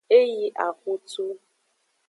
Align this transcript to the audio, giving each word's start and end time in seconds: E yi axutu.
E 0.19 0.19
yi 0.35 0.45
axutu. 0.67 1.25